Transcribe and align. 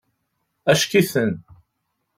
Acek-iten. 0.71 1.31